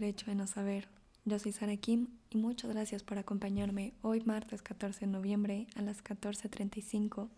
Derecho 0.00 0.24
de 0.30 0.34
No 0.34 0.46
Saber. 0.46 0.88
Yo 1.26 1.38
soy 1.38 1.52
Sara 1.52 1.76
Kim 1.76 2.08
y 2.30 2.38
muchas 2.38 2.70
gracias 2.70 3.02
por 3.02 3.18
acompañarme 3.18 3.92
hoy 4.00 4.22
martes 4.24 4.62
14 4.62 5.00
de 5.00 5.12
noviembre 5.12 5.66
a 5.76 5.82
las 5.82 6.02
14.35 6.02 7.28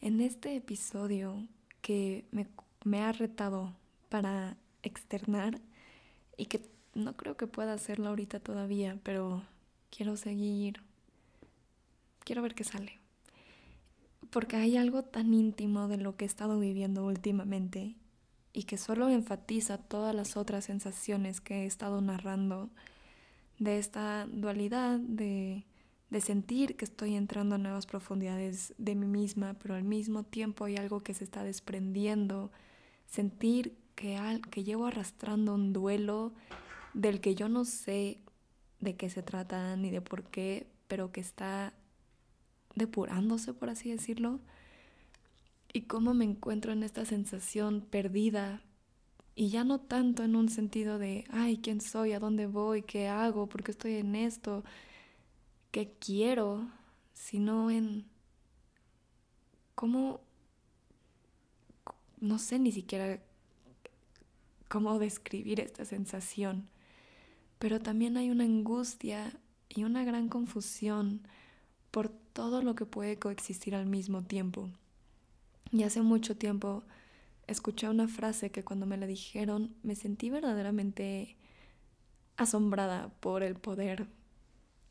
en 0.00 0.20
este 0.20 0.54
episodio 0.54 1.44
que 1.82 2.24
me, 2.30 2.46
me 2.84 3.02
ha 3.02 3.10
retado 3.10 3.72
para 4.08 4.56
externar 4.84 5.60
y 6.36 6.46
que 6.46 6.62
no 6.94 7.16
creo 7.16 7.36
que 7.36 7.48
pueda 7.48 7.72
hacerlo 7.72 8.10
ahorita 8.10 8.38
todavía, 8.38 9.00
pero 9.02 9.42
quiero 9.90 10.16
seguir, 10.16 10.82
quiero 12.20 12.42
ver 12.42 12.54
qué 12.54 12.62
sale. 12.62 13.00
Porque 14.30 14.54
hay 14.54 14.76
algo 14.76 15.02
tan 15.02 15.34
íntimo 15.34 15.88
de 15.88 15.96
lo 15.96 16.16
que 16.16 16.26
he 16.26 16.28
estado 16.28 16.60
viviendo 16.60 17.04
últimamente 17.04 17.96
y 18.56 18.62
que 18.62 18.78
solo 18.78 19.10
enfatiza 19.10 19.76
todas 19.76 20.14
las 20.14 20.38
otras 20.38 20.64
sensaciones 20.64 21.42
que 21.42 21.64
he 21.64 21.66
estado 21.66 22.00
narrando 22.00 22.70
de 23.58 23.78
esta 23.78 24.26
dualidad 24.32 24.98
de, 24.98 25.66
de 26.08 26.20
sentir 26.22 26.74
que 26.76 26.86
estoy 26.86 27.16
entrando 27.16 27.56
a 27.56 27.58
nuevas 27.58 27.84
profundidades 27.84 28.74
de 28.78 28.94
mí 28.94 29.06
misma, 29.06 29.56
pero 29.60 29.74
al 29.74 29.84
mismo 29.84 30.22
tiempo 30.22 30.64
hay 30.64 30.76
algo 30.76 31.02
que 31.02 31.12
se 31.12 31.22
está 31.22 31.44
desprendiendo, 31.44 32.50
sentir 33.06 33.76
que, 33.94 34.16
al, 34.16 34.40
que 34.40 34.64
llevo 34.64 34.86
arrastrando 34.86 35.54
un 35.54 35.74
duelo 35.74 36.32
del 36.94 37.20
que 37.20 37.34
yo 37.34 37.50
no 37.50 37.66
sé 37.66 38.22
de 38.80 38.96
qué 38.96 39.10
se 39.10 39.22
trata 39.22 39.76
ni 39.76 39.90
de 39.90 40.00
por 40.00 40.24
qué, 40.24 40.66
pero 40.88 41.12
que 41.12 41.20
está 41.20 41.74
depurándose, 42.74 43.52
por 43.52 43.68
así 43.68 43.90
decirlo, 43.90 44.40
y 45.76 45.82
cómo 45.82 46.14
me 46.14 46.24
encuentro 46.24 46.72
en 46.72 46.82
esta 46.82 47.04
sensación 47.04 47.82
perdida, 47.82 48.62
y 49.34 49.50
ya 49.50 49.62
no 49.62 49.78
tanto 49.78 50.24
en 50.24 50.34
un 50.34 50.48
sentido 50.48 50.98
de, 50.98 51.26
ay, 51.28 51.58
¿quién 51.58 51.82
soy? 51.82 52.14
¿A 52.14 52.18
dónde 52.18 52.46
voy? 52.46 52.80
¿Qué 52.80 53.08
hago? 53.08 53.46
¿Por 53.46 53.62
qué 53.62 53.72
estoy 53.72 53.96
en 53.96 54.14
esto? 54.16 54.64
¿Qué 55.72 55.92
quiero? 56.00 56.66
Sino 57.12 57.70
en 57.70 58.06
cómo, 59.74 60.22
no 62.20 62.38
sé 62.38 62.58
ni 62.58 62.72
siquiera 62.72 63.20
cómo 64.68 64.98
describir 64.98 65.60
esta 65.60 65.84
sensación, 65.84 66.70
pero 67.58 67.80
también 67.80 68.16
hay 68.16 68.30
una 68.30 68.44
angustia 68.44 69.38
y 69.68 69.84
una 69.84 70.04
gran 70.04 70.30
confusión 70.30 71.20
por 71.90 72.08
todo 72.08 72.62
lo 72.62 72.74
que 72.74 72.86
puede 72.86 73.18
coexistir 73.18 73.74
al 73.74 73.84
mismo 73.84 74.22
tiempo. 74.22 74.70
Y 75.76 75.82
hace 75.82 76.00
mucho 76.00 76.38
tiempo 76.38 76.84
escuché 77.46 77.90
una 77.90 78.08
frase 78.08 78.50
que 78.50 78.64
cuando 78.64 78.86
me 78.86 78.96
la 78.96 79.06
dijeron 79.06 79.76
me 79.82 79.94
sentí 79.94 80.30
verdaderamente 80.30 81.36
asombrada 82.38 83.10
por 83.20 83.42
el 83.42 83.56
poder 83.56 84.08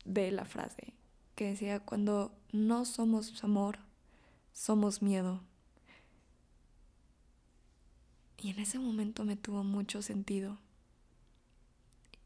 de 0.04 0.30
la 0.30 0.44
frase, 0.44 0.94
que 1.34 1.46
decía, 1.46 1.80
cuando 1.80 2.38
no 2.52 2.84
somos 2.84 3.42
amor, 3.42 3.80
somos 4.52 5.02
miedo. 5.02 5.40
Y 8.38 8.50
en 8.50 8.60
ese 8.60 8.78
momento 8.78 9.24
me 9.24 9.34
tuvo 9.34 9.64
mucho 9.64 10.02
sentido. 10.02 10.56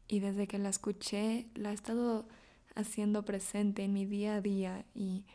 Y 0.07 0.19
desde 0.19 0.47
que 0.47 0.59
la 0.59 0.69
escuché, 0.69 1.47
la 1.55 1.71
he 1.71 1.73
estado 1.73 2.27
haciendo 2.75 3.25
presente 3.25 3.83
en 3.83 3.93
mi 3.93 4.05
día 4.05 4.35
a 4.35 4.41
día 4.41 4.85
y, 4.93 5.25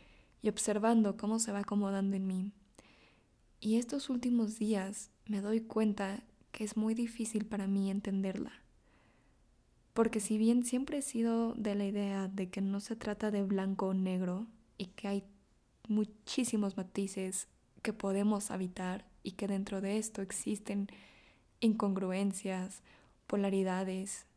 y 0.41 0.47
observando 0.47 1.17
cómo 1.17 1.39
se 1.39 1.51
va 1.51 1.59
acomodando 1.59 2.15
en 2.15 2.25
mí. 2.25 2.53
Y 3.59 3.77
estos 3.77 4.09
últimos 4.09 4.59
días 4.59 5.09
me 5.25 5.41
doy 5.41 5.61
cuenta 5.61 6.23
que 6.51 6.63
es 6.63 6.77
muy 6.77 6.93
difícil 6.93 7.45
para 7.45 7.67
mí 7.67 7.89
entenderla. 7.89 8.51
Porque 9.93 10.19
si 10.19 10.37
bien 10.37 10.63
siempre 10.63 10.99
he 10.99 11.01
sido 11.01 11.53
de 11.55 11.73
la 11.73 11.85
idea 11.85 12.27
de 12.27 12.49
que 12.49 12.61
no 12.61 12.79
se 12.79 12.95
trata 12.95 13.31
de 13.31 13.43
blanco 13.43 13.87
o 13.87 13.93
negro 13.93 14.47
y 14.77 14.87
que 14.87 15.07
hay 15.07 15.23
muchísimos 15.87 16.77
matices 16.77 17.47
que 17.81 17.93
podemos 17.93 18.51
habitar 18.51 19.07
y 19.23 19.31
que 19.31 19.47
dentro 19.47 19.81
de 19.81 19.97
esto 19.97 20.21
existen 20.21 20.87
incongruencias, 21.59 22.83
polaridades 23.25 24.27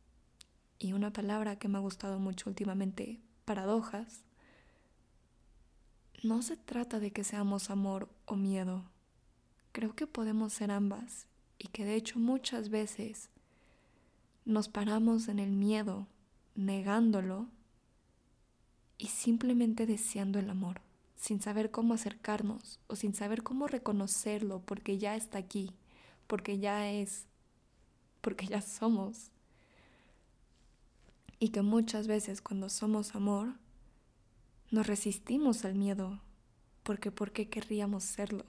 y 0.79 0.95
una 0.95 1.13
palabra 1.13 1.57
que 1.57 1.69
me 1.69 1.77
ha 1.77 1.83
gustado 1.83 2.19
mucho 2.19 2.49
últimamente, 2.49 3.21
paradojas, 3.45 4.25
no 6.23 6.43
se 6.43 6.57
trata 6.57 7.01
de 7.01 7.13
que 7.13 7.25
seamos 7.25 7.71
amor 7.71 8.09
o 8.25 8.35
miedo. 8.37 8.90
Creo 9.73 9.95
que 9.95 10.07
podemos 10.07 10.53
ser 10.53 10.71
ambas 10.71 11.27
y 11.59 11.69
que 11.69 11.85
de 11.85 11.95
hecho 11.95 12.19
muchas 12.19 12.71
veces 12.71 13.31
nos 14.45 14.69
paramos 14.69 15.29
en 15.29 15.39
el 15.39 15.51
miedo, 15.53 16.07
negándolo 16.55 17.49
y 18.99 19.07
simplemente 19.07 19.87
deseando 19.87 20.39
el 20.39 20.51
amor 20.51 20.81
sin 21.21 21.43
saber 21.43 21.71
cómo 21.71 21.95
acercarnos 21.95 22.81
o 22.87 22.97
sin 22.97 23.15
saber 23.15 23.43
cómo 23.43 23.67
reconocerlo 23.67 24.63
porque 24.65 24.97
ya 24.97 25.17
está 25.17 25.37
aquí, 25.37 25.75
porque 26.27 26.59
ya 26.59 26.91
es, 26.91 27.27
porque 28.23 28.47
ya 28.47 28.63
somos. 28.63 29.31
Y 31.39 31.51
que 31.51 31.61
muchas 31.61 32.07
veces 32.07 32.41
cuando 32.41 32.71
somos 32.71 33.15
amor, 33.15 33.55
nos 34.71 34.87
resistimos 34.87 35.65
al 35.67 35.75
miedo, 35.75 36.21
porque 36.85 37.11
¿por 37.11 37.33
qué 37.33 37.51
querríamos 37.51 38.03
serlo? 38.05 38.47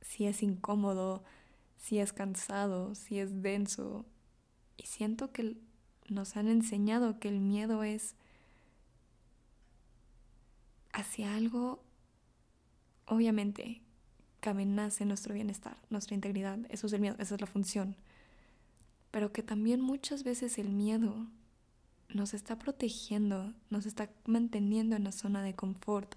Si 0.00 0.26
es 0.26 0.42
incómodo, 0.42 1.22
si 1.76 1.98
es 1.98 2.12
cansado, 2.12 2.94
si 2.94 3.18
es 3.18 3.42
denso. 3.42 4.04
Y 4.76 4.86
siento 4.86 5.32
que 5.32 5.56
nos 6.08 6.36
han 6.36 6.48
enseñado 6.48 7.18
que 7.18 7.28
el 7.28 7.40
miedo 7.40 7.82
es 7.82 8.14
hacia 10.92 11.36
algo 11.36 11.82
obviamente 13.06 13.82
que 14.40 14.48
amenace 14.48 15.04
nuestro 15.04 15.34
bienestar, 15.34 15.76
nuestra 15.90 16.14
integridad. 16.14 16.58
Eso 16.70 16.86
es 16.86 16.92
el 16.92 17.00
miedo, 17.00 17.16
esa 17.18 17.34
es 17.34 17.40
la 17.40 17.46
función. 17.46 17.96
Pero 19.10 19.32
que 19.32 19.42
también 19.42 19.80
muchas 19.80 20.24
veces 20.24 20.58
el 20.58 20.70
miedo 20.70 21.26
nos 22.08 22.32
está 22.32 22.58
protegiendo, 22.58 23.52
nos 23.68 23.86
está 23.86 24.10
manteniendo 24.24 24.96
en 24.96 25.04
la 25.04 25.12
zona 25.12 25.42
de 25.42 25.54
confort. 25.54 26.14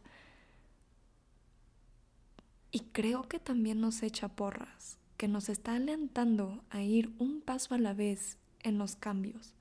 Y 2.75 2.79
creo 2.91 3.29
que 3.29 3.39
también 3.39 3.79
nos 3.79 4.01
echa 4.01 4.29
porras, 4.29 4.97
que 5.15 5.27
nos 5.27 5.47
está 5.47 5.75
alentando 5.75 6.63
a 6.71 6.81
ir 6.81 7.13
un 7.19 7.39
paso 7.39 7.75
a 7.75 7.77
la 7.77 7.93
vez 7.93 8.39
en 8.61 8.79
los 8.79 8.95
cambios. 8.95 9.53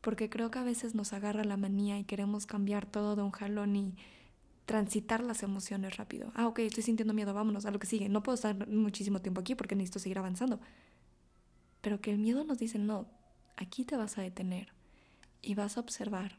Porque 0.00 0.30
creo 0.30 0.52
que 0.52 0.60
a 0.60 0.62
veces 0.62 0.94
nos 0.94 1.12
agarra 1.12 1.42
la 1.42 1.56
manía 1.56 1.98
y 1.98 2.04
queremos 2.04 2.46
cambiar 2.46 2.86
todo 2.86 3.16
de 3.16 3.22
un 3.22 3.32
jalón 3.32 3.74
y 3.74 3.96
transitar 4.64 5.24
las 5.24 5.42
emociones 5.42 5.96
rápido. 5.96 6.30
Ah, 6.36 6.46
ok, 6.46 6.60
estoy 6.60 6.84
sintiendo 6.84 7.14
miedo, 7.14 7.34
vámonos 7.34 7.66
a 7.66 7.72
lo 7.72 7.80
que 7.80 7.88
sigue. 7.88 8.08
No 8.08 8.22
puedo 8.22 8.36
estar 8.36 8.68
muchísimo 8.68 9.20
tiempo 9.20 9.40
aquí 9.40 9.56
porque 9.56 9.74
necesito 9.74 9.98
seguir 9.98 10.20
avanzando. 10.20 10.60
Pero 11.80 12.00
que 12.00 12.12
el 12.12 12.18
miedo 12.18 12.44
nos 12.44 12.58
dice, 12.58 12.78
no, 12.78 13.08
aquí 13.56 13.84
te 13.84 13.96
vas 13.96 14.18
a 14.18 14.22
detener 14.22 14.72
y 15.42 15.56
vas 15.56 15.76
a 15.76 15.80
observar. 15.80 16.38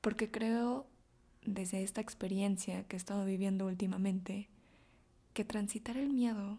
Porque 0.00 0.30
creo, 0.30 0.86
desde 1.44 1.82
esta 1.82 2.00
experiencia 2.00 2.84
que 2.84 2.96
he 2.96 2.98
estado 2.98 3.26
viviendo 3.26 3.66
últimamente, 3.66 4.48
que 5.32 5.44
transitar 5.44 5.96
el 5.96 6.10
miedo 6.10 6.58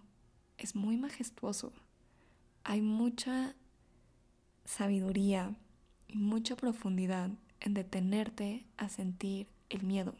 es 0.57 0.75
muy 0.75 0.97
majestuoso. 0.97 1.73
Hay 2.63 2.81
mucha 2.81 3.55
sabiduría 4.65 5.55
y 6.07 6.17
mucha 6.17 6.55
profundidad 6.55 7.29
en 7.59 7.73
detenerte 7.73 8.65
a 8.77 8.89
sentir 8.89 9.47
el 9.69 9.83
miedo. 9.83 10.15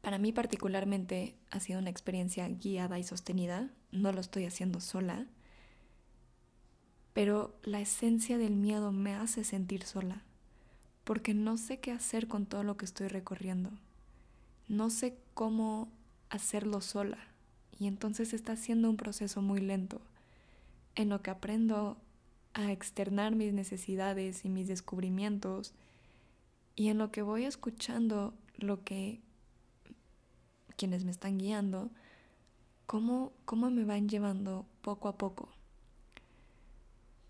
Para 0.00 0.18
mí 0.18 0.32
particularmente 0.32 1.34
ha 1.50 1.58
sido 1.58 1.80
una 1.80 1.90
experiencia 1.90 2.48
guiada 2.48 2.98
y 2.98 3.02
sostenida, 3.02 3.70
no 3.90 4.12
lo 4.12 4.20
estoy 4.20 4.44
haciendo 4.44 4.80
sola, 4.80 5.26
pero 7.12 7.58
la 7.64 7.80
esencia 7.80 8.38
del 8.38 8.54
miedo 8.54 8.92
me 8.92 9.14
hace 9.14 9.42
sentir 9.42 9.82
sola, 9.82 10.22
porque 11.02 11.34
no 11.34 11.56
sé 11.56 11.80
qué 11.80 11.90
hacer 11.90 12.28
con 12.28 12.46
todo 12.46 12.62
lo 12.62 12.76
que 12.76 12.84
estoy 12.84 13.08
recorriendo, 13.08 13.70
no 14.68 14.90
sé 14.90 15.18
cómo 15.34 15.88
hacerlo 16.30 16.80
sola, 16.80 17.18
y 17.78 17.86
entonces 17.86 18.32
está 18.32 18.56
siendo 18.56 18.90
un 18.90 18.96
proceso 18.96 19.42
muy 19.42 19.60
lento, 19.60 20.00
en 20.94 21.08
lo 21.08 21.22
que 21.22 21.30
aprendo 21.30 21.96
a 22.54 22.72
externar 22.72 23.34
mis 23.34 23.52
necesidades 23.52 24.44
y 24.44 24.48
mis 24.48 24.68
descubrimientos, 24.68 25.74
y 26.74 26.88
en 26.88 26.98
lo 26.98 27.10
que 27.10 27.22
voy 27.22 27.44
escuchando 27.44 28.34
lo 28.56 28.84
que 28.84 29.20
quienes 30.76 31.04
me 31.04 31.10
están 31.10 31.38
guiando, 31.38 31.90
cómo, 32.86 33.32
cómo 33.44 33.70
me 33.70 33.84
van 33.84 34.08
llevando 34.08 34.66
poco 34.82 35.08
a 35.08 35.16
poco. 35.16 35.48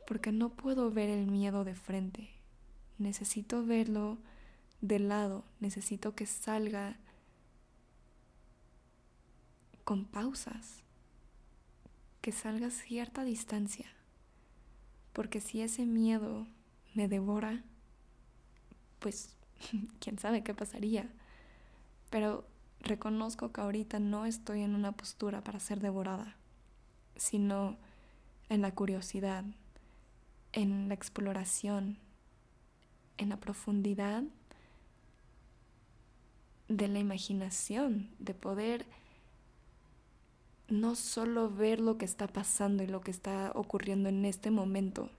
Porque 0.07 0.33
no 0.33 0.51
puedo 0.51 0.91
ver 0.91 1.09
el 1.11 1.27
miedo 1.27 1.65
de 1.65 1.75
frente. 1.75 2.29
Necesito 2.99 3.65
verlo 3.65 4.19
de 4.81 4.99
lado. 4.99 5.45
Necesito 5.61 6.15
que 6.15 6.27
salga 6.27 6.97
con 9.87 10.05
pausas. 10.05 10.83
Que 12.21 12.33
salga 12.33 12.71
cierta 12.71 13.23
distancia. 13.23 13.87
Porque 15.13 15.41
si 15.41 15.63
ese 15.63 15.87
miedo 15.87 16.49
me 16.93 17.07
devora, 17.07 17.63
pues 18.99 19.37
quién 20.01 20.19
sabe 20.19 20.43
qué 20.43 20.55
pasaría. 20.55 21.09
Pero 22.11 22.45
reconozco 22.81 23.53
que 23.53 23.61
ahorita 23.61 24.01
no 24.01 24.27
estoy 24.27 24.63
en 24.63 24.75
una 24.75 24.91
postura 24.91 25.41
para 25.45 25.61
ser 25.61 25.79
devorada, 25.79 26.35
sino 27.15 27.77
en 28.49 28.63
la 28.63 28.75
curiosidad, 28.75 29.45
en 30.53 30.89
la 30.89 30.95
exploración, 30.95 31.97
en 33.19 33.29
la 33.29 33.37
profundidad 33.37 34.25
de 36.67 36.89
la 36.89 36.99
imaginación, 36.99 38.11
de 38.19 38.35
poder 38.35 38.85
no 40.69 40.95
solo 40.95 41.51
ver 41.51 41.81
lo 41.81 41.97
que 41.99 42.05
está 42.05 42.27
pasando 42.27 42.83
y 42.83 42.87
lo 42.87 43.01
que 43.01 43.11
está 43.11 43.53
ocurriendo 43.55 44.09
en 44.09 44.25
este 44.25 44.51
momento, 44.51 45.11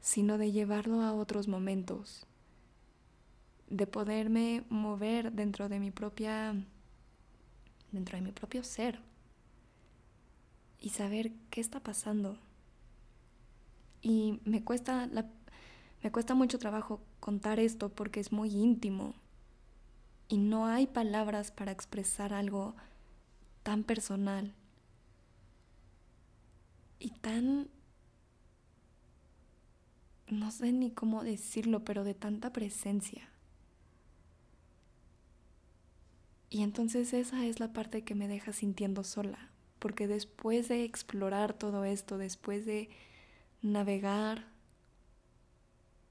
sino 0.00 0.38
de 0.38 0.52
llevarlo 0.52 1.02
a 1.02 1.12
otros 1.12 1.48
momentos, 1.48 2.26
de 3.68 3.86
poderme 3.86 4.64
mover 4.68 5.32
dentro 5.32 5.68
de 5.68 5.80
mi 5.80 5.90
propia 5.90 6.54
dentro 7.90 8.18
de 8.18 8.22
mi 8.24 8.32
propio 8.32 8.64
ser 8.64 9.00
y 10.80 10.90
saber 10.90 11.32
qué 11.50 11.60
está 11.60 11.80
pasando. 11.80 12.36
Y 14.02 14.40
me 14.44 14.62
cuesta 14.62 15.08
me 16.02 16.12
cuesta 16.12 16.34
mucho 16.34 16.58
trabajo 16.58 17.00
contar 17.18 17.58
esto 17.58 17.88
porque 17.88 18.20
es 18.20 18.30
muy 18.30 18.50
íntimo 18.50 19.14
y 20.28 20.36
no 20.36 20.66
hay 20.66 20.86
palabras 20.86 21.50
para 21.50 21.72
expresar 21.72 22.34
algo 22.34 22.74
tan 23.64 23.82
personal 23.82 24.54
y 27.00 27.10
tan 27.10 27.68
no 30.28 30.50
sé 30.50 30.72
ni 30.72 30.90
cómo 30.90 31.24
decirlo, 31.24 31.84
pero 31.84 32.04
de 32.04 32.14
tanta 32.14 32.52
presencia. 32.52 33.28
Y 36.50 36.62
entonces 36.62 37.12
esa 37.12 37.44
es 37.44 37.60
la 37.60 37.72
parte 37.72 38.04
que 38.04 38.14
me 38.14 38.28
deja 38.28 38.52
sintiendo 38.52 39.02
sola, 39.04 39.50
porque 39.78 40.06
después 40.06 40.68
de 40.68 40.84
explorar 40.84 41.52
todo 41.52 41.84
esto, 41.84 42.16
después 42.16 42.64
de 42.64 42.90
navegar, 43.60 44.46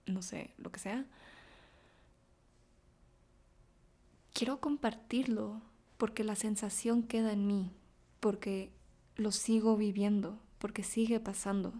no 0.05 0.21
sé, 0.21 0.53
lo 0.57 0.71
que 0.71 0.79
sea, 0.79 1.05
quiero 4.33 4.59
compartirlo 4.59 5.61
porque 5.97 6.23
la 6.23 6.35
sensación 6.35 7.03
queda 7.03 7.33
en 7.33 7.47
mí, 7.47 7.71
porque 8.19 8.71
lo 9.15 9.31
sigo 9.31 9.77
viviendo, 9.77 10.39
porque 10.59 10.83
sigue 10.83 11.19
pasando. 11.19 11.73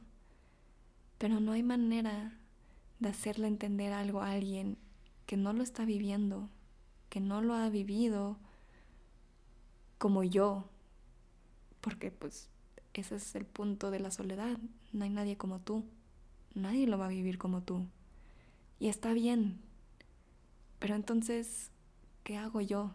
Pero 1.17 1.39
no 1.39 1.53
hay 1.53 1.63
manera 1.63 2.37
de 2.99 3.09
hacerle 3.09 3.47
entender 3.47 3.93
algo 3.93 4.21
a 4.21 4.31
alguien 4.31 4.77
que 5.25 5.37
no 5.37 5.53
lo 5.53 5.63
está 5.63 5.85
viviendo, 5.85 6.49
que 7.09 7.19
no 7.19 7.41
lo 7.41 7.53
ha 7.53 7.69
vivido 7.69 8.37
como 9.97 10.23
yo, 10.23 10.69
porque 11.81 12.11
pues 12.11 12.49
ese 12.93 13.15
es 13.15 13.35
el 13.35 13.45
punto 13.45 13.91
de 13.91 13.99
la 13.99 14.11
soledad, 14.11 14.57
no 14.91 15.03
hay 15.03 15.09
nadie 15.09 15.37
como 15.37 15.59
tú, 15.59 15.85
nadie 16.53 16.87
lo 16.87 16.97
va 16.97 17.05
a 17.05 17.09
vivir 17.09 17.37
como 17.37 17.61
tú. 17.61 17.87
Y 18.79 18.89
está 18.89 19.13
bien, 19.13 19.61
pero 20.79 20.95
entonces, 20.95 21.71
¿qué 22.23 22.37
hago 22.37 22.61
yo? 22.61 22.91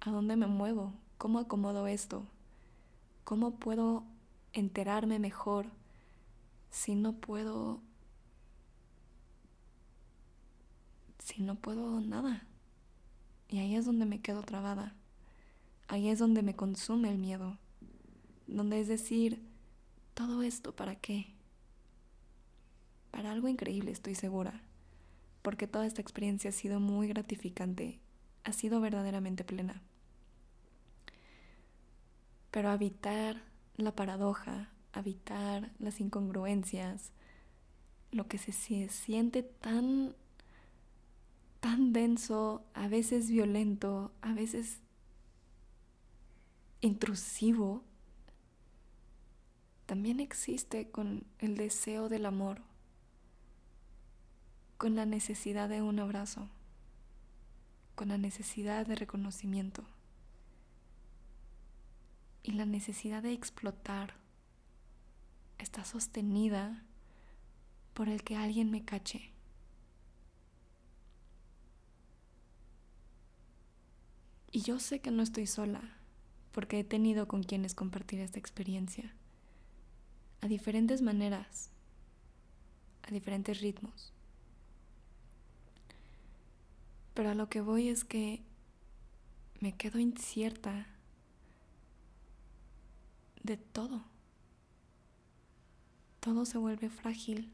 ¿A 0.00 0.10
dónde 0.10 0.36
me 0.36 0.46
muevo? 0.46 0.92
¿Cómo 1.18 1.40
acomodo 1.40 1.86
esto? 1.86 2.24
¿Cómo 3.24 3.56
puedo 3.56 4.04
enterarme 4.52 5.18
mejor 5.18 5.66
si 6.70 6.94
no 6.94 7.14
puedo... 7.14 7.80
si 11.18 11.42
no 11.42 11.56
puedo 11.56 12.00
nada? 12.00 12.46
Y 13.48 13.58
ahí 13.58 13.74
es 13.74 13.86
donde 13.86 14.06
me 14.06 14.20
quedo 14.20 14.42
trabada. 14.42 14.94
Ahí 15.88 16.08
es 16.08 16.18
donde 16.18 16.42
me 16.42 16.54
consume 16.54 17.10
el 17.10 17.18
miedo. 17.18 17.58
Donde 18.46 18.80
es 18.80 18.88
decir, 18.88 19.42
todo 20.14 20.42
esto 20.42 20.76
para 20.76 20.94
qué? 20.94 21.26
Para 23.10 23.32
algo 23.32 23.48
increíble, 23.48 23.90
estoy 23.90 24.14
segura. 24.14 24.62
Porque 25.42 25.66
toda 25.66 25.86
esta 25.86 26.00
experiencia 26.00 26.50
ha 26.50 26.52
sido 26.52 26.78
muy 26.78 27.08
gratificante. 27.08 27.98
Ha 28.48 28.52
sido 28.54 28.80
verdaderamente 28.80 29.44
plena. 29.44 29.82
Pero 32.50 32.70
habitar 32.70 33.42
la 33.76 33.94
paradoja, 33.94 34.70
habitar 34.94 35.70
las 35.78 36.00
incongruencias, 36.00 37.12
lo 38.10 38.26
que 38.26 38.38
se 38.38 38.52
siente 38.88 39.42
tan 39.42 40.14
tan 41.60 41.92
denso, 41.92 42.64
a 42.72 42.88
veces 42.88 43.28
violento, 43.28 44.12
a 44.22 44.32
veces 44.32 44.78
intrusivo, 46.80 47.82
también 49.84 50.20
existe 50.20 50.90
con 50.90 51.26
el 51.38 51.54
deseo 51.58 52.08
del 52.08 52.24
amor, 52.24 52.62
con 54.78 54.94
la 54.94 55.04
necesidad 55.04 55.68
de 55.68 55.82
un 55.82 55.98
abrazo, 55.98 56.48
con 57.98 58.10
la 58.10 58.16
necesidad 58.16 58.86
de 58.86 58.94
reconocimiento 58.94 59.82
y 62.44 62.52
la 62.52 62.64
necesidad 62.64 63.24
de 63.24 63.32
explotar 63.32 64.14
está 65.58 65.84
sostenida 65.84 66.84
por 67.94 68.08
el 68.08 68.22
que 68.22 68.36
alguien 68.36 68.70
me 68.70 68.84
cache. 68.84 69.32
Y 74.52 74.60
yo 74.60 74.78
sé 74.78 75.00
que 75.00 75.10
no 75.10 75.24
estoy 75.24 75.48
sola 75.48 75.96
porque 76.52 76.78
he 76.78 76.84
tenido 76.84 77.26
con 77.26 77.42
quienes 77.42 77.74
compartir 77.74 78.20
esta 78.20 78.38
experiencia, 78.38 79.12
a 80.40 80.46
diferentes 80.46 81.02
maneras, 81.02 81.70
a 83.02 83.10
diferentes 83.10 83.60
ritmos. 83.60 84.12
Pero 87.18 87.30
a 87.30 87.34
lo 87.34 87.48
que 87.48 87.60
voy 87.60 87.88
es 87.88 88.04
que 88.04 88.44
me 89.58 89.74
quedo 89.76 89.98
incierta 89.98 90.86
de 93.42 93.56
todo. 93.56 94.04
Todo 96.20 96.44
se 96.44 96.58
vuelve 96.58 96.88
frágil, 96.88 97.50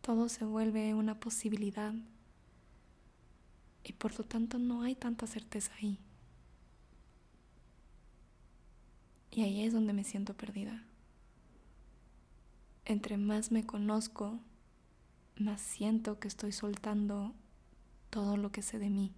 todo 0.00 0.30
se 0.30 0.46
vuelve 0.46 0.94
una 0.94 1.20
posibilidad 1.20 1.92
y 3.84 3.92
por 3.92 4.16
lo 4.16 4.24
tanto 4.24 4.58
no 4.58 4.80
hay 4.80 4.94
tanta 4.94 5.26
certeza 5.26 5.70
ahí. 5.74 5.98
Y 9.30 9.42
ahí 9.42 9.62
es 9.62 9.74
donde 9.74 9.92
me 9.92 10.04
siento 10.04 10.32
perdida. 10.32 10.82
Entre 12.86 13.18
más 13.18 13.52
me 13.52 13.66
conozco, 13.66 14.40
más 15.36 15.60
siento 15.60 16.18
que 16.18 16.28
estoy 16.28 16.52
soltando 16.52 17.34
todo 18.12 18.36
lo 18.36 18.52
que 18.52 18.60
sé 18.60 18.78
de 18.78 18.90
mí. 18.90 19.14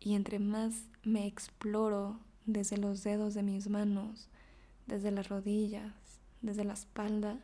Y 0.00 0.16
entre 0.16 0.40
más 0.40 0.88
me 1.04 1.24
exploro 1.24 2.18
desde 2.46 2.78
los 2.78 3.04
dedos 3.04 3.34
de 3.34 3.44
mis 3.44 3.68
manos, 3.68 4.28
desde 4.88 5.12
las 5.12 5.28
rodillas, 5.28 5.94
desde 6.42 6.64
la 6.64 6.72
espalda, 6.72 7.38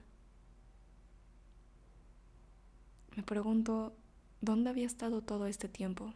me 3.17 3.23
pregunto, 3.23 3.95
¿dónde 4.41 4.69
había 4.69 4.87
estado 4.87 5.23
todo 5.23 5.47
este 5.47 5.69
tiempo? 5.69 6.13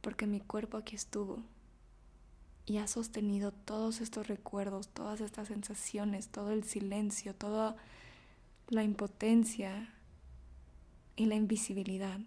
Porque 0.00 0.26
mi 0.26 0.40
cuerpo 0.40 0.78
aquí 0.78 0.96
estuvo 0.96 1.44
y 2.66 2.78
ha 2.78 2.88
sostenido 2.88 3.52
todos 3.52 4.00
estos 4.00 4.26
recuerdos, 4.26 4.88
todas 4.88 5.20
estas 5.20 5.46
sensaciones, 5.46 6.28
todo 6.28 6.50
el 6.50 6.64
silencio, 6.64 7.36
toda 7.36 7.76
la 8.68 8.82
impotencia 8.82 9.94
y 11.20 11.26
la 11.26 11.34
invisibilidad. 11.34 12.18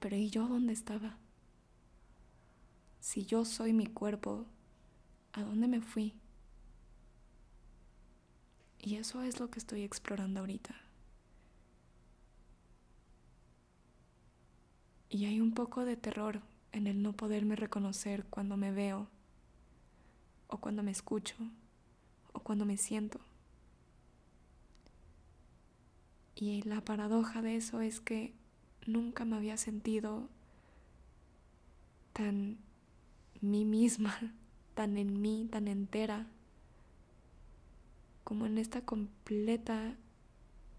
Pero 0.00 0.16
¿y 0.16 0.30
yo 0.30 0.48
dónde 0.48 0.72
estaba? 0.72 1.18
Si 3.00 3.26
yo 3.26 3.44
soy 3.44 3.74
mi 3.74 3.86
cuerpo, 3.86 4.46
¿a 5.34 5.42
dónde 5.42 5.68
me 5.68 5.82
fui? 5.82 6.14
Y 8.80 8.94
eso 8.94 9.20
es 9.20 9.40
lo 9.40 9.50
que 9.50 9.58
estoy 9.58 9.82
explorando 9.82 10.40
ahorita. 10.40 10.74
Y 15.10 15.26
hay 15.26 15.38
un 15.38 15.52
poco 15.52 15.84
de 15.84 15.98
terror 15.98 16.40
en 16.72 16.86
el 16.86 17.02
no 17.02 17.12
poderme 17.12 17.56
reconocer 17.56 18.24
cuando 18.24 18.56
me 18.56 18.72
veo, 18.72 19.06
o 20.46 20.56
cuando 20.56 20.82
me 20.82 20.92
escucho, 20.92 21.36
o 22.32 22.40
cuando 22.40 22.64
me 22.64 22.78
siento. 22.78 23.20
Y 26.36 26.62
la 26.62 26.80
paradoja 26.80 27.42
de 27.42 27.56
eso 27.56 27.80
es 27.80 28.00
que 28.00 28.34
nunca 28.86 29.24
me 29.24 29.36
había 29.36 29.56
sentido 29.56 30.28
tan 32.12 32.58
mí 33.40 33.64
misma, 33.64 34.18
tan 34.74 34.96
en 34.96 35.20
mí, 35.20 35.48
tan 35.50 35.68
entera, 35.68 36.26
como 38.24 38.46
en 38.46 38.58
esta 38.58 38.80
completa 38.80 39.96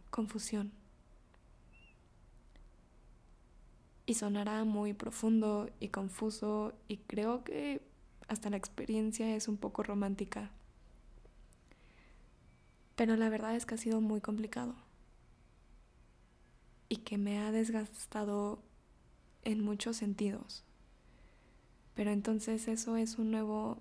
confusión. 0.10 0.72
Y 4.08 4.16
sonará 4.16 4.66
muy 4.66 4.94
profundo 4.94 5.70
y 5.80 5.88
confuso 5.88 6.74
y 6.88 6.98
creo 6.98 7.44
que 7.44 7.82
hasta 8.28 8.50
la 8.50 8.58
experiencia 8.58 9.36
es 9.36 9.48
un 9.48 9.58
poco 9.58 9.84
romántica. 9.84 10.52
Pero 12.96 13.16
la 13.16 13.30
verdad 13.30 13.56
es 13.56 13.66
que 13.66 13.76
ha 13.76 13.78
sido 13.78 14.02
muy 14.02 14.22
complicado 14.22 14.85
y 16.90 16.98
que 16.98 17.18
me 17.18 17.40
ha 17.40 17.52
desgastado 17.52 18.60
en 19.44 19.64
muchos 19.64 19.98
sentidos. 19.98 20.64
Pero 21.96 22.12
entonces 22.12 22.68
eso 22.68 22.98
es 22.98 23.18
un 23.18 23.32
nuevo... 23.32 23.78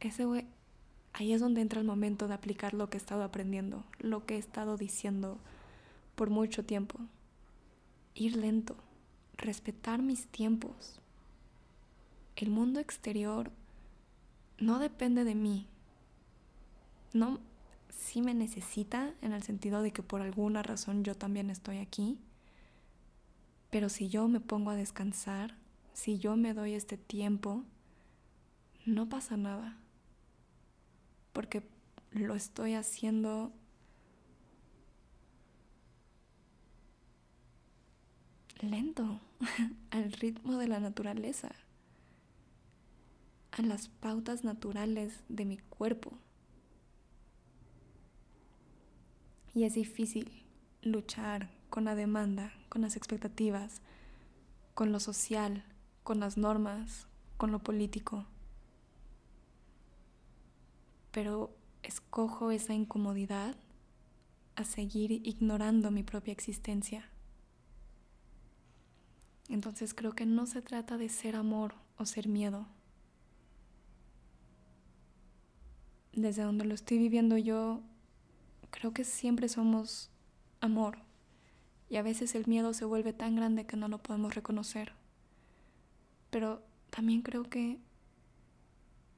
Ese, 0.00 0.24
ahí 1.12 1.32
es 1.32 1.40
donde 1.40 1.60
entra 1.60 1.80
el 1.80 1.86
momento 1.86 2.28
de 2.28 2.34
aplicar 2.34 2.74
lo 2.74 2.88
que 2.88 2.96
he 2.96 3.00
estado 3.00 3.22
aprendiendo, 3.22 3.84
lo 3.98 4.24
que 4.26 4.36
he 4.36 4.38
estado 4.38 4.76
diciendo 4.76 5.38
por 6.14 6.30
mucho 6.30 6.64
tiempo. 6.64 6.98
Ir 8.14 8.36
lento, 8.36 8.76
respetar 9.36 10.02
mis 10.02 10.26
tiempos. 10.26 11.00
El 12.36 12.50
mundo 12.50 12.80
exterior 12.80 13.50
no 14.58 14.78
depende 14.78 15.24
de 15.24 15.34
mí. 15.34 15.66
No, 17.12 17.38
sí 17.90 18.22
me 18.22 18.34
necesita 18.34 19.14
en 19.22 19.32
el 19.32 19.42
sentido 19.42 19.82
de 19.82 19.92
que 19.92 20.02
por 20.02 20.20
alguna 20.22 20.62
razón 20.62 21.04
yo 21.04 21.14
también 21.14 21.50
estoy 21.50 21.78
aquí. 21.78 22.18
Pero 23.70 23.88
si 23.88 24.08
yo 24.08 24.28
me 24.28 24.40
pongo 24.40 24.70
a 24.70 24.76
descansar, 24.76 25.56
si 25.92 26.18
yo 26.18 26.36
me 26.36 26.54
doy 26.54 26.74
este 26.74 26.96
tiempo, 26.96 27.64
no 28.84 29.08
pasa 29.08 29.36
nada. 29.36 29.76
Porque 31.32 31.62
lo 32.12 32.34
estoy 32.34 32.74
haciendo 32.74 33.52
lento, 38.60 39.20
al 39.90 40.12
ritmo 40.12 40.56
de 40.58 40.68
la 40.68 40.80
naturaleza, 40.80 41.54
a 43.52 43.62
las 43.62 43.88
pautas 43.88 44.44
naturales 44.44 45.22
de 45.28 45.44
mi 45.44 45.58
cuerpo. 45.58 46.18
Y 49.56 49.64
es 49.64 49.72
difícil 49.72 50.30
luchar 50.82 51.48
con 51.70 51.86
la 51.86 51.94
demanda, 51.94 52.52
con 52.68 52.82
las 52.82 52.94
expectativas, 52.94 53.80
con 54.74 54.92
lo 54.92 55.00
social, 55.00 55.64
con 56.02 56.20
las 56.20 56.36
normas, 56.36 57.06
con 57.38 57.52
lo 57.52 57.60
político. 57.60 58.26
Pero 61.10 61.56
escojo 61.82 62.50
esa 62.50 62.74
incomodidad 62.74 63.56
a 64.56 64.64
seguir 64.64 65.10
ignorando 65.26 65.90
mi 65.90 66.02
propia 66.02 66.32
existencia. 66.32 67.08
Entonces 69.48 69.94
creo 69.94 70.12
que 70.12 70.26
no 70.26 70.44
se 70.44 70.60
trata 70.60 70.98
de 70.98 71.08
ser 71.08 71.34
amor 71.34 71.76
o 71.96 72.04
ser 72.04 72.28
miedo. 72.28 72.66
Desde 76.12 76.42
donde 76.42 76.66
lo 76.66 76.74
estoy 76.74 76.98
viviendo 76.98 77.38
yo, 77.38 77.80
Creo 78.70 78.92
que 78.92 79.04
siempre 79.04 79.48
somos 79.48 80.10
amor 80.60 80.98
y 81.88 81.96
a 81.96 82.02
veces 82.02 82.34
el 82.34 82.46
miedo 82.46 82.72
se 82.74 82.84
vuelve 82.84 83.12
tan 83.12 83.36
grande 83.36 83.66
que 83.66 83.76
no 83.76 83.88
lo 83.88 83.98
podemos 83.98 84.34
reconocer. 84.34 84.92
Pero 86.30 86.62
también 86.90 87.22
creo 87.22 87.44
que 87.44 87.78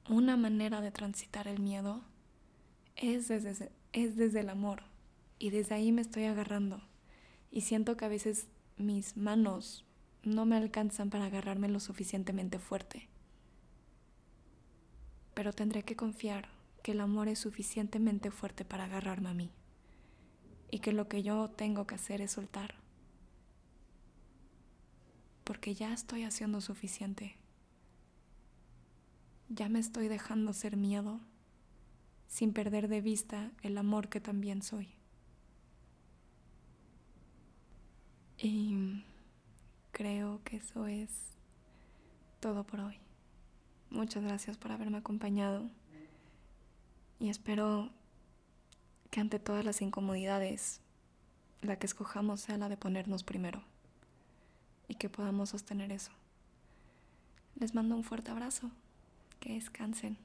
una 0.08 0.36
manera 0.36 0.80
de 0.80 0.90
transitar 0.90 1.48
el 1.48 1.60
miedo 1.60 2.02
es 2.96 3.28
desde, 3.28 3.70
es 3.92 4.16
desde 4.16 4.40
el 4.40 4.50
amor 4.50 4.82
y 5.38 5.50
desde 5.50 5.74
ahí 5.74 5.92
me 5.92 6.02
estoy 6.02 6.24
agarrando 6.24 6.80
y 7.50 7.62
siento 7.62 7.96
que 7.96 8.04
a 8.04 8.08
veces 8.08 8.48
mis 8.76 9.16
manos 9.16 9.84
no 10.22 10.44
me 10.44 10.56
alcanzan 10.56 11.10
para 11.10 11.26
agarrarme 11.26 11.68
lo 11.68 11.80
suficientemente 11.80 12.58
fuerte. 12.58 13.08
Pero 15.34 15.52
tendré 15.52 15.82
que 15.84 15.96
confiar 15.96 16.48
que 16.82 16.92
el 16.92 17.00
amor 17.00 17.28
es 17.28 17.38
suficientemente 17.38 18.30
fuerte 18.30 18.64
para 18.64 18.84
agarrarme 18.84 19.30
a 19.30 19.34
mí 19.34 19.50
y 20.70 20.80
que 20.80 20.92
lo 20.92 21.08
que 21.08 21.22
yo 21.22 21.50
tengo 21.50 21.86
que 21.86 21.94
hacer 21.94 22.20
es 22.20 22.32
soltar. 22.32 22.74
Porque 25.44 25.74
ya 25.74 25.92
estoy 25.92 26.24
haciendo 26.24 26.60
suficiente. 26.60 27.36
Ya 29.48 29.68
me 29.68 29.78
estoy 29.78 30.08
dejando 30.08 30.52
ser 30.52 30.76
miedo 30.76 31.20
sin 32.26 32.52
perder 32.52 32.88
de 32.88 33.00
vista 33.00 33.50
el 33.62 33.78
amor 33.78 34.08
que 34.08 34.20
también 34.20 34.62
soy. 34.62 34.94
Y 38.36 39.02
creo 39.90 40.42
que 40.44 40.58
eso 40.58 40.86
es 40.86 41.10
todo 42.40 42.64
por 42.64 42.80
hoy. 42.80 42.98
Muchas 43.90 44.22
gracias 44.22 44.56
por 44.58 44.70
haberme 44.70 44.98
acompañado. 44.98 45.70
Y 47.20 47.30
espero 47.30 47.90
que 49.10 49.20
ante 49.20 49.38
todas 49.38 49.64
las 49.64 49.82
incomodidades, 49.82 50.80
la 51.62 51.78
que 51.78 51.86
escojamos 51.86 52.40
sea 52.40 52.58
la 52.58 52.68
de 52.68 52.76
ponernos 52.76 53.24
primero 53.24 53.62
y 54.86 54.94
que 54.94 55.08
podamos 55.08 55.50
sostener 55.50 55.92
eso. 55.92 56.12
Les 57.56 57.74
mando 57.74 57.96
un 57.96 58.04
fuerte 58.04 58.30
abrazo. 58.30 58.70
Que 59.40 59.54
descansen. 59.54 60.16